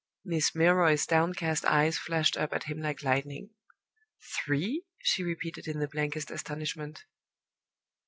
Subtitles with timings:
[0.25, 3.51] Miss Milroy's downcast eyes flashed up at him like lightning.
[4.19, 7.05] "Three!" she repeated in the blankest astonishment.